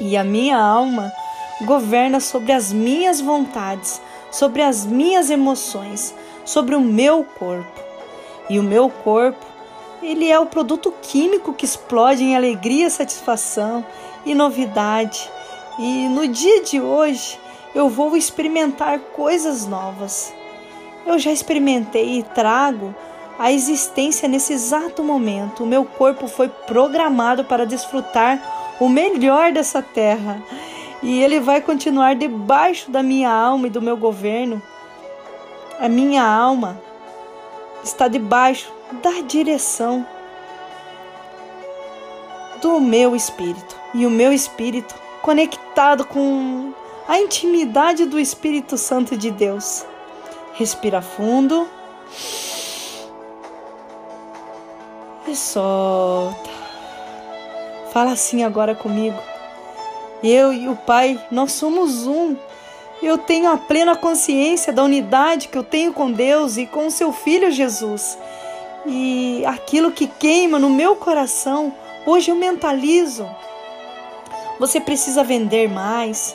E 0.00 0.16
a 0.16 0.24
minha 0.24 0.58
alma 0.58 1.12
governa 1.62 2.20
sobre 2.20 2.52
as 2.52 2.72
minhas 2.72 3.20
vontades, 3.20 4.00
sobre 4.30 4.62
as 4.62 4.84
minhas 4.84 5.30
emoções, 5.30 6.14
sobre 6.44 6.74
o 6.74 6.80
meu 6.80 7.24
corpo. 7.24 7.80
E 8.48 8.58
o 8.58 8.62
meu 8.62 8.88
corpo, 8.88 9.44
ele 10.02 10.30
é 10.30 10.38
o 10.38 10.46
produto 10.46 10.92
químico 11.02 11.52
que 11.52 11.64
explode 11.64 12.22
em 12.22 12.36
alegria, 12.36 12.88
satisfação 12.88 13.84
e 14.24 14.34
novidade. 14.34 15.30
E 15.78 16.08
no 16.08 16.26
dia 16.26 16.62
de 16.62 16.80
hoje, 16.80 17.38
eu 17.74 17.88
vou 17.88 18.16
experimentar 18.16 18.98
coisas 18.98 19.66
novas. 19.66 20.32
Eu 21.06 21.18
já 21.18 21.30
experimentei 21.30 22.18
e 22.18 22.22
trago 22.22 22.94
a 23.38 23.52
existência 23.52 24.28
nesse 24.28 24.52
exato 24.52 25.02
momento. 25.02 25.62
O 25.62 25.66
meu 25.66 25.84
corpo 25.84 26.26
foi 26.26 26.48
programado 26.48 27.44
para 27.44 27.64
desfrutar 27.64 28.76
o 28.80 28.88
melhor 28.88 29.52
dessa 29.52 29.80
terra 29.80 30.42
e 31.02 31.22
ele 31.22 31.38
vai 31.38 31.60
continuar 31.60 32.16
debaixo 32.16 32.90
da 32.90 33.02
minha 33.02 33.30
alma 33.30 33.68
e 33.68 33.70
do 33.70 33.80
meu 33.80 33.96
governo. 33.96 34.60
A 35.78 35.88
minha 35.88 36.24
alma 36.24 36.80
está 37.84 38.08
debaixo 38.08 38.72
da 39.02 39.20
direção 39.20 40.04
do 42.60 42.80
meu 42.80 43.14
espírito 43.14 43.76
e 43.94 44.04
o 44.04 44.10
meu 44.10 44.32
espírito 44.32 44.94
conectado 45.22 46.04
com 46.04 46.72
a 47.06 47.18
intimidade 47.20 48.04
do 48.04 48.18
Espírito 48.18 48.76
Santo 48.76 49.16
de 49.16 49.30
Deus. 49.30 49.86
Respira 50.54 51.00
fundo 51.00 51.66
e 55.28 55.36
solta. 55.36 56.50
Fala 57.92 58.12
assim 58.12 58.42
agora 58.42 58.74
comigo. 58.74 59.18
Eu 60.22 60.52
e 60.52 60.68
o 60.68 60.76
Pai, 60.76 61.20
nós 61.30 61.52
somos 61.52 62.06
um. 62.06 62.36
Eu 63.02 63.16
tenho 63.16 63.50
a 63.50 63.56
plena 63.56 63.94
consciência 63.94 64.72
da 64.72 64.82
unidade 64.82 65.48
que 65.48 65.56
eu 65.56 65.62
tenho 65.62 65.92
com 65.92 66.10
Deus 66.10 66.56
e 66.56 66.66
com 66.66 66.86
o 66.86 66.90
seu 66.90 67.12
Filho 67.12 67.50
Jesus. 67.50 68.18
E 68.84 69.44
aquilo 69.46 69.92
que 69.92 70.06
queima 70.06 70.58
no 70.58 70.70
meu 70.70 70.96
coração, 70.96 71.72
hoje 72.04 72.30
eu 72.30 72.34
mentalizo. 72.34 73.28
Você 74.58 74.80
precisa 74.80 75.22
vender 75.22 75.68
mais. 75.68 76.34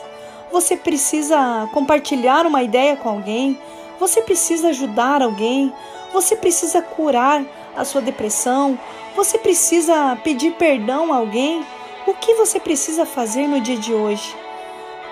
Você 0.50 0.76
precisa 0.76 1.68
compartilhar 1.72 2.46
uma 2.46 2.62
ideia 2.62 2.96
com 2.96 3.08
alguém. 3.10 3.58
Você 4.00 4.22
precisa 4.22 4.68
ajudar 4.68 5.20
alguém. 5.20 5.72
Você 6.12 6.36
precisa 6.36 6.80
curar 6.80 7.44
a 7.76 7.84
sua 7.84 8.00
depressão. 8.00 8.78
Você 9.16 9.38
precisa 9.38 10.16
pedir 10.22 10.52
perdão 10.52 11.12
a 11.12 11.16
alguém. 11.16 11.64
O 12.06 12.14
que 12.14 12.34
você 12.34 12.60
precisa 12.60 13.06
fazer 13.06 13.46
no 13.46 13.60
dia 13.60 13.76
de 13.76 13.92
hoje? 13.92 14.34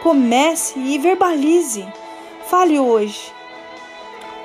Comece 0.03 0.79
e 0.79 0.99
verbalize. 0.99 1.87
Fale 2.47 2.79
hoje. 2.79 3.33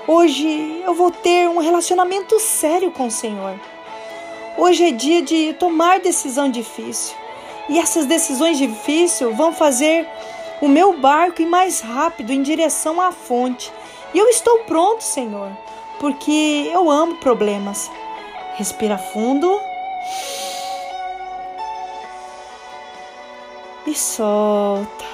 Hoje 0.08 0.82
eu 0.86 0.93
vou 0.93 1.12
ter 1.12 1.49
um 1.49 1.58
relacionamento 1.58 2.39
sério 2.39 2.91
com 2.91 3.08
o 3.08 3.12
Senhor. 3.12 3.60
Hoje 4.58 4.86
é 4.86 4.91
dia 4.91 5.21
de 5.21 5.53
tomar 5.53 5.99
decisão 5.99 6.49
difícil. 6.49 7.15
E 7.69 7.77
essas 7.77 8.06
decisões 8.06 8.58
difíceis 8.58 9.36
vão 9.36 9.51
fazer 9.51 10.08
o 10.62 10.67
meu 10.67 10.97
barco 10.97 11.41
ir 11.41 11.45
mais 11.45 11.82
rápido 11.82 12.32
em 12.32 12.41
direção 12.41 13.01
à 13.01 13.12
fonte. 13.12 13.71
E 14.13 14.17
eu 14.17 14.30
estou 14.30 14.60
pronto, 14.60 15.03
Senhor, 15.03 15.51
porque 15.99 16.69
eu 16.73 16.89
amo 16.89 17.17
problemas. 17.17 17.91
Respira 18.57 18.97
fundo. 18.97 19.59
e 23.87 23.95
solta. 23.95 25.05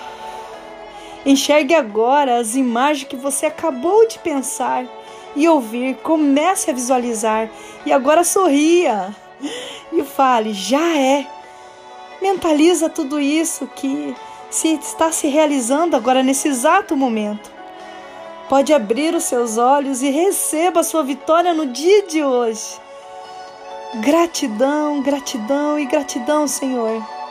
Enxergue 1.25 1.73
agora 1.73 2.39
as 2.39 2.55
imagens 2.55 3.07
que 3.07 3.15
você 3.15 3.45
acabou 3.45 4.07
de 4.07 4.19
pensar 4.19 4.85
e 5.35 5.47
ouvir. 5.47 5.95
Comece 5.97 6.71
a 6.71 6.73
visualizar 6.73 7.49
e 7.85 7.93
agora 7.93 8.23
sorria 8.23 9.15
e 9.91 10.03
fale: 10.03 10.53
já 10.53 10.97
é. 10.97 11.25
Mentaliza 12.21 12.89
tudo 12.89 13.19
isso 13.19 13.67
que 13.67 14.15
se 14.49 14.73
está 14.75 15.11
se 15.11 15.27
realizando 15.27 15.95
agora 15.95 16.23
nesse 16.23 16.47
exato 16.47 16.95
momento. 16.95 17.51
Pode 18.49 18.73
abrir 18.73 19.15
os 19.15 19.23
seus 19.23 19.57
olhos 19.57 20.01
e 20.01 20.09
receba 20.09 20.81
a 20.81 20.83
sua 20.83 21.03
vitória 21.03 21.53
no 21.53 21.67
dia 21.67 22.05
de 22.05 22.23
hoje. 22.23 22.82
Gratidão, 23.95 25.03
gratidão 25.03 25.79
e 25.79 25.85
gratidão, 25.85 26.47
Senhor. 26.47 27.22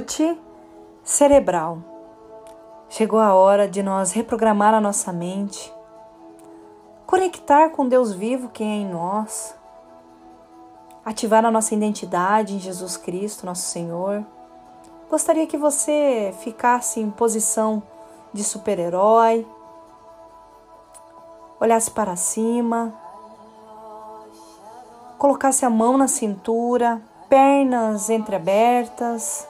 Boot 0.00 0.40
cerebral. 1.04 1.78
Chegou 2.88 3.20
a 3.20 3.34
hora 3.34 3.68
de 3.68 3.82
nós 3.82 4.12
reprogramar 4.12 4.72
a 4.74 4.80
nossa 4.80 5.12
mente, 5.12 5.72
conectar 7.06 7.70
com 7.70 7.86
Deus 7.86 8.12
vivo 8.12 8.48
que 8.48 8.64
é 8.64 8.66
em 8.66 8.86
nós, 8.88 9.54
ativar 11.04 11.44
a 11.44 11.50
nossa 11.50 11.74
identidade 11.74 12.54
em 12.54 12.58
Jesus 12.58 12.96
Cristo, 12.96 13.46
nosso 13.46 13.68
Senhor. 13.68 14.24
Gostaria 15.08 15.46
que 15.46 15.58
você 15.58 16.34
ficasse 16.40 16.98
em 16.98 17.10
posição 17.10 17.82
de 18.32 18.42
super-herói, 18.42 19.46
olhasse 21.60 21.90
para 21.90 22.16
cima, 22.16 22.94
colocasse 25.18 25.64
a 25.64 25.70
mão 25.70 25.98
na 25.98 26.08
cintura, 26.08 27.02
pernas 27.28 28.08
entreabertas. 28.08 29.49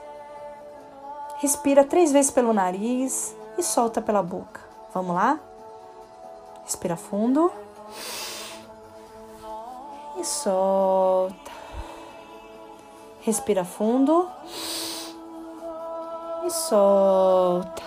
Respira 1.40 1.84
três 1.84 2.12
vezes 2.12 2.30
pelo 2.30 2.52
nariz 2.52 3.34
e 3.56 3.62
solta 3.62 4.02
pela 4.02 4.22
boca. 4.22 4.60
Vamos 4.92 5.14
lá? 5.14 5.40
Respira 6.64 6.96
fundo. 6.96 7.50
E 10.18 10.24
solta. 10.24 11.50
Respira 13.22 13.64
fundo. 13.64 14.28
E 16.44 16.50
solta. 16.50 17.82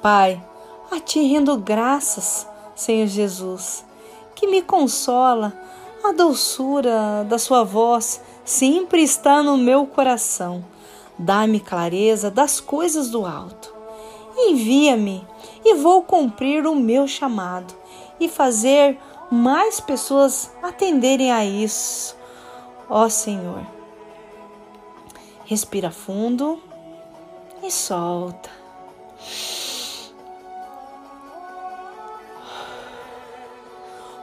Pai, 0.00 0.42
a 0.90 0.98
ti 0.98 1.20
rendo 1.26 1.58
graças, 1.58 2.48
Senhor 2.74 3.06
Jesus, 3.06 3.84
que 4.34 4.46
me 4.46 4.62
consola 4.62 5.52
a 6.02 6.12
doçura 6.12 7.22
da 7.28 7.38
sua 7.38 7.64
voz 7.64 8.22
sempre 8.44 9.02
está 9.02 9.42
no 9.42 9.58
meu 9.58 9.86
coração. 9.86 10.64
Dá-me 11.22 11.60
clareza 11.60 12.30
das 12.30 12.60
coisas 12.60 13.10
do 13.10 13.26
alto. 13.26 13.74
Envia-me 14.34 15.22
e 15.62 15.74
vou 15.74 16.02
cumprir 16.02 16.66
o 16.66 16.74
meu 16.74 17.06
chamado 17.06 17.74
e 18.18 18.26
fazer 18.26 18.98
mais 19.30 19.78
pessoas 19.80 20.50
atenderem 20.62 21.30
a 21.30 21.44
isso. 21.44 22.16
Ó 22.88 23.06
Senhor. 23.10 23.66
Respira 25.44 25.90
fundo 25.90 26.58
e 27.62 27.70
solta. 27.70 28.48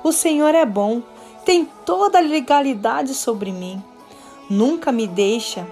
O 0.03 0.11
Senhor 0.11 0.55
é 0.55 0.65
bom 0.65 1.03
tem 1.45 1.63
toda 1.85 2.17
a 2.17 2.21
legalidade 2.21 3.13
sobre 3.13 3.51
mim. 3.51 3.81
Nunca 4.49 4.91
me 4.91 5.05
deixa. 5.05 5.67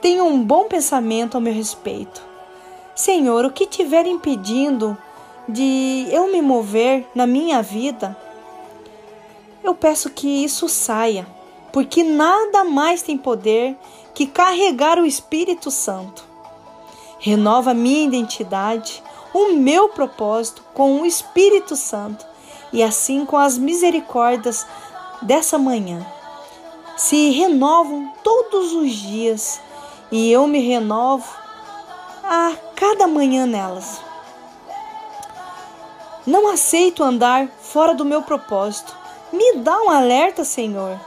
Tenho 0.00 0.24
um 0.24 0.42
bom 0.42 0.64
pensamento 0.64 1.34
ao 1.34 1.40
meu 1.40 1.52
respeito. 1.52 2.22
Senhor, 2.94 3.44
o 3.44 3.50
que 3.50 3.66
tiver 3.66 4.06
impedindo 4.06 4.96
de 5.48 6.06
eu 6.10 6.30
me 6.30 6.40
mover 6.40 7.06
na 7.14 7.26
minha 7.26 7.62
vida, 7.62 8.16
eu 9.62 9.74
peço 9.74 10.10
que 10.10 10.44
isso 10.44 10.68
saia, 10.68 11.26
porque 11.72 12.02
nada 12.02 12.64
mais 12.64 13.02
tem 13.02 13.16
poder 13.16 13.76
que 14.14 14.26
carregar 14.26 14.98
o 14.98 15.06
Espírito 15.06 15.70
Santo. 15.70 16.24
Renova 17.18 17.74
minha 17.74 18.06
identidade, 18.06 19.02
o 19.34 19.52
meu 19.52 19.90
propósito 19.90 20.64
com 20.74 21.00
o 21.00 21.06
Espírito 21.06 21.76
Santo 21.76 22.26
e 22.72 22.82
assim 22.82 23.24
com 23.24 23.36
as 23.36 23.58
misericórdias 23.58 24.66
dessa 25.22 25.58
manhã 25.58 26.06
se 26.96 27.30
renovam 27.30 28.12
todos 28.22 28.72
os 28.72 28.92
dias 28.92 29.60
e 30.10 30.30
eu 30.30 30.46
me 30.46 30.60
renovo 30.60 31.26
a 32.24 32.54
cada 32.74 33.06
manhã 33.06 33.46
nelas. 33.46 34.00
Não 36.26 36.48
aceito 36.48 37.02
andar 37.02 37.48
fora 37.60 37.94
do 37.94 38.04
meu 38.04 38.22
propósito. 38.22 38.96
Me 39.32 39.56
dá 39.56 39.80
um 39.82 39.90
alerta, 39.90 40.44
Senhor, 40.44 40.98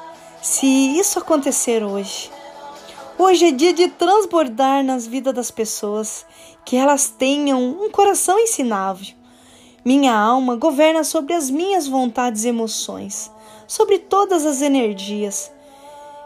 se 0.42 0.66
isso 0.66 1.20
acontecer 1.20 1.84
hoje. 1.84 2.32
Hoje 3.18 3.48
é 3.48 3.52
dia 3.52 3.74
de 3.74 3.89
transbordar 3.89 4.84
nas 4.84 5.06
vidas 5.06 5.34
das 5.34 5.52
pessoas, 5.52 6.26
que 6.66 6.76
elas 6.76 7.10
tenham 7.10 7.62
um 7.62 7.89
coração 7.92 8.39
ensinável 8.39 9.13
minha 9.86 10.16
alma 10.16 10.56
governa 10.56 11.04
sobre 11.04 11.34
as 11.34 11.50
minhas 11.50 11.88
vontades 11.88 12.46
e 12.46 12.48
emoções, 12.48 13.30
sobre 13.68 14.00
todas 14.00 14.46
as 14.46 14.62
energias. 14.62 15.52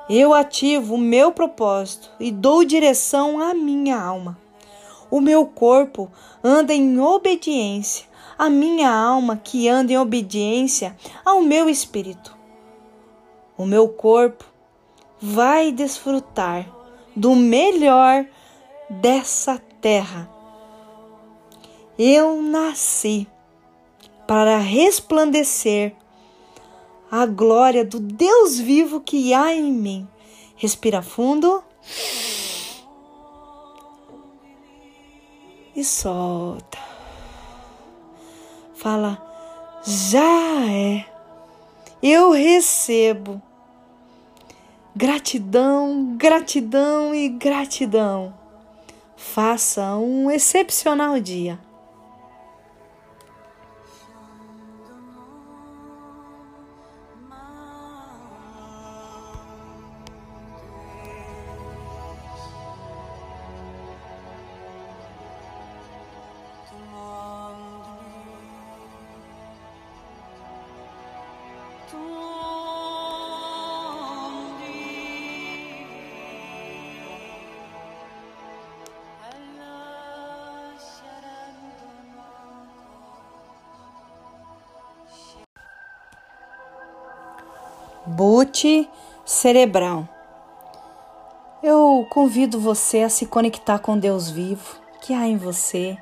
Eu 0.10 0.34
ativo 0.34 0.96
o 0.96 0.98
meu 0.98 1.32
propósito 1.32 2.10
e 2.20 2.32
dou 2.32 2.64
direção 2.64 3.42
à 3.42 3.54
minha 3.54 4.00
alma. 4.00 4.38
O 5.12 5.20
meu 5.20 5.46
corpo 5.46 6.10
anda 6.44 6.74
em 6.74 7.00
obediência, 7.00 8.06
a 8.38 8.50
minha 8.50 8.90
alma 8.90 9.36
que 9.36 9.68
anda 9.68 9.92
em 9.92 9.98
obediência 9.98 10.96
ao 11.26 11.42
meu 11.42 11.70
espírito. 11.70 12.36
O 13.58 13.66
meu 13.66 13.90
corpo 13.90 14.46
vai 15.20 15.72
desfrutar 15.72 16.66
do 17.16 17.36
melhor 17.36 18.26
dessa 18.90 19.62
terra. 19.82 20.30
Eu 21.98 22.42
nasci 22.42 23.28
para 24.28 24.58
resplandecer 24.58 25.96
a 27.10 27.26
glória 27.26 27.86
do 27.86 28.00
Deus 28.00 28.60
vivo 28.60 29.00
que 29.00 29.34
há 29.34 29.54
em 29.54 29.72
mim. 29.72 30.08
Respira 30.56 31.02
fundo. 31.02 31.64
E 35.76 35.84
solta. 35.84 36.80
Fala, 38.74 39.22
já 39.84 40.72
é. 40.72 41.06
Eu 42.02 42.32
recebo. 42.32 43.42
Gratidão, 44.96 46.16
gratidão 46.18 47.14
e 47.14 47.30
gratidão. 47.30 48.34
Faça 49.16 49.96
um 49.96 50.32
excepcional 50.32 51.20
dia. 51.20 51.60
Boot 88.08 88.90
cerebral. 89.26 90.08
Eu 91.62 92.08
convido 92.10 92.60
você 92.60 93.02
a 93.02 93.10
se 93.10 93.26
conectar 93.26 93.80
com 93.80 94.00
Deus 94.00 94.30
vivo 94.30 94.78
que 95.02 95.14
há 95.14 95.28
em 95.28 95.38
você 95.38 95.98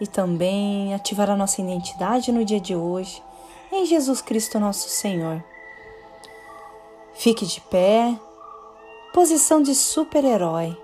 e 0.00 0.06
também 0.06 0.94
ativar 0.94 1.28
a 1.28 1.36
nossa 1.36 1.60
identidade 1.60 2.30
no 2.30 2.44
dia 2.44 2.60
de 2.60 2.76
hoje 2.76 3.22
em 3.72 3.84
Jesus 3.84 4.22
Cristo 4.22 4.60
nosso 4.60 4.88
Senhor. 4.88 5.42
Fique 7.14 7.44
de 7.44 7.60
pé, 7.62 8.16
posição 9.12 9.60
de 9.60 9.74
super-herói, 9.74 10.76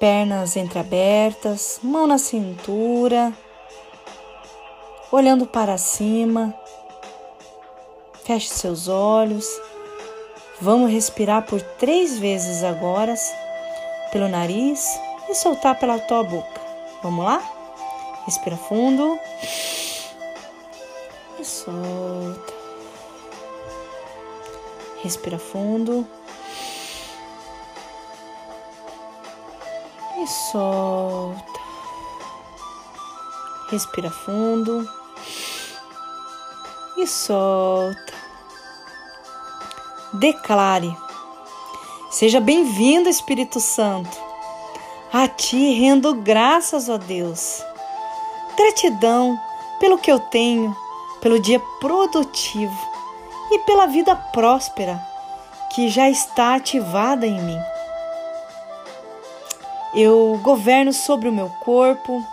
pernas 0.00 0.56
entreabertas, 0.56 1.78
mão 1.82 2.06
na 2.06 2.16
cintura, 2.16 3.32
olhando 5.12 5.46
para 5.46 5.76
cima 5.76 6.54
Feche 8.24 8.48
seus 8.48 8.88
olhos. 8.88 9.46
Vamos 10.58 10.90
respirar 10.90 11.42
por 11.42 11.60
três 11.60 12.18
vezes 12.18 12.64
agora 12.64 13.14
pelo 14.10 14.28
nariz 14.28 14.98
e 15.28 15.34
soltar 15.34 15.78
pela 15.78 15.98
tua 15.98 16.24
boca. 16.24 16.60
Vamos 17.02 17.22
lá? 17.22 17.42
Respira 18.24 18.56
fundo 18.56 19.18
e 21.38 21.44
solta. 21.44 22.54
Respira 25.02 25.38
fundo 25.38 26.08
e 30.16 30.26
solta. 30.50 31.60
Respira 33.70 34.10
fundo 34.10 34.88
e 36.96 37.06
solta. 37.06 38.13
Declare: 40.14 40.96
Seja 42.08 42.38
bem-vindo, 42.38 43.08
Espírito 43.08 43.58
Santo. 43.58 44.16
A 45.12 45.26
ti 45.26 45.72
rendo 45.74 46.14
graças, 46.14 46.88
ó 46.88 46.96
Deus. 46.96 47.60
Gratidão 48.56 49.36
pelo 49.80 49.98
que 49.98 50.12
eu 50.12 50.20
tenho, 50.20 50.76
pelo 51.20 51.40
dia 51.40 51.60
produtivo 51.80 52.78
e 53.50 53.58
pela 53.60 53.86
vida 53.86 54.14
próspera 54.14 55.02
que 55.74 55.88
já 55.88 56.08
está 56.08 56.54
ativada 56.54 57.26
em 57.26 57.40
mim. 57.40 57.58
Eu 59.96 60.38
governo 60.44 60.92
sobre 60.92 61.28
o 61.28 61.32
meu 61.32 61.50
corpo, 61.64 62.24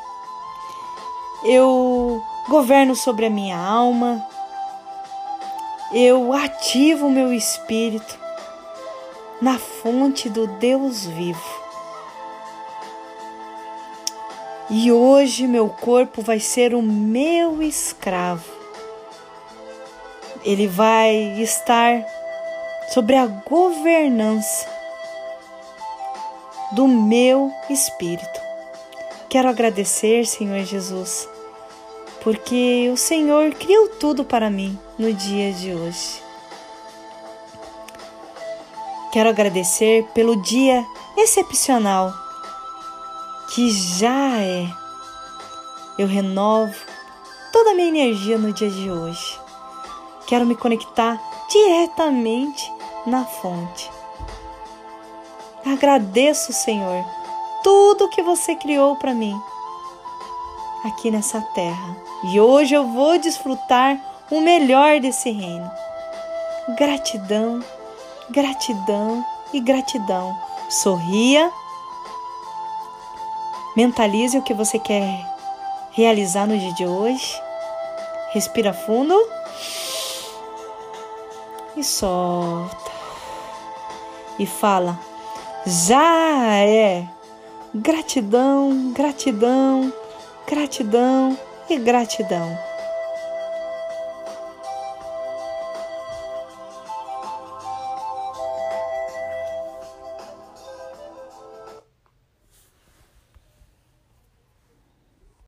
eu 1.43 2.21
governo 2.47 2.95
sobre 2.95 3.25
a 3.25 3.29
minha 3.29 3.57
alma, 3.57 4.23
eu 5.93 6.31
ativo 6.31 7.07
o 7.07 7.11
meu 7.11 7.33
espírito 7.33 8.17
na 9.41 9.59
fonte 9.59 10.29
do 10.29 10.47
Deus 10.47 11.05
vivo. 11.05 11.61
E 14.69 14.89
hoje 14.89 15.47
meu 15.47 15.67
corpo 15.67 16.21
vai 16.21 16.39
ser 16.39 16.73
o 16.73 16.81
meu 16.81 17.61
escravo. 17.61 18.49
Ele 20.45 20.65
vai 20.65 21.13
estar 21.41 22.05
sobre 22.93 23.17
a 23.17 23.27
governança 23.27 24.65
do 26.71 26.87
meu 26.87 27.51
espírito. 27.69 28.39
Quero 29.27 29.49
agradecer, 29.49 30.25
Senhor 30.25 30.63
Jesus, 30.63 31.27
porque 32.23 32.89
o 32.93 32.97
Senhor 32.97 33.53
criou 33.55 33.89
tudo 33.89 34.23
para 34.23 34.49
mim 34.49 34.79
no 35.01 35.11
dia 35.11 35.51
de 35.51 35.73
hoje. 35.73 36.21
Quero 39.11 39.29
agradecer 39.29 40.05
pelo 40.13 40.39
dia 40.43 40.85
excepcional 41.17 42.13
que 43.51 43.71
já 43.71 44.37
é. 44.37 44.69
Eu 45.97 46.05
renovo 46.05 46.75
toda 47.51 47.71
a 47.71 47.73
minha 47.73 47.87
energia 47.87 48.37
no 48.37 48.53
dia 48.53 48.69
de 48.69 48.91
hoje. 48.91 49.39
Quero 50.27 50.45
me 50.45 50.55
conectar 50.55 51.19
diretamente 51.49 52.71
na 53.07 53.25
fonte. 53.25 53.89
Agradeço, 55.65 56.53
Senhor, 56.53 57.03
tudo 57.63 58.07
que 58.09 58.21
você 58.21 58.55
criou 58.55 58.95
para 58.97 59.15
mim 59.15 59.35
aqui 60.85 61.09
nessa 61.09 61.41
terra. 61.41 61.97
E 62.31 62.39
hoje 62.39 62.75
eu 62.75 62.85
vou 62.85 63.17
desfrutar 63.17 64.10
o 64.31 64.41
melhor 64.41 64.99
desse 64.99 65.29
reino. 65.29 65.69
Gratidão 66.77 67.61
gratidão 68.31 69.25
e 69.53 69.59
gratidão. 69.59 70.35
Sorria, 70.69 71.51
mentalize 73.75 74.37
o 74.37 74.41
que 74.41 74.53
você 74.53 74.79
quer 74.79 75.19
realizar 75.91 76.47
no 76.47 76.57
dia 76.57 76.73
de 76.73 76.85
hoje. 76.85 77.41
Respira 78.31 78.71
fundo 78.73 79.13
e 81.75 81.83
solta. 81.83 82.91
E 84.39 84.45
fala: 84.45 84.97
já 85.65 86.55
é. 86.63 87.05
Gratidão, 87.73 88.91
gratidão, 88.91 89.93
gratidão 90.45 91.37
e 91.69 91.77
gratidão. 91.77 92.70